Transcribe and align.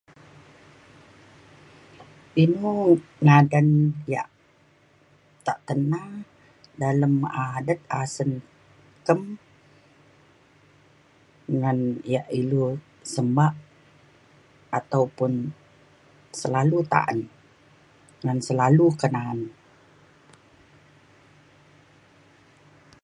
inu 2.43 2.71
ngadan 3.25 3.69
yak 4.13 4.27
tak 5.45 5.57
tena 5.67 6.01
dalem 6.79 7.15
adet 7.45 7.79
asen 8.01 8.31
kem 9.05 9.21
ngan 11.57 11.79
yak 12.13 12.27
ilu 12.39 12.65
semba 13.13 13.47
ataupun 14.79 15.31
selalu 16.41 16.77
ta’an 16.93 17.19
ngan 18.23 18.37
selalu 18.47 18.85
kenaan. 19.01 19.39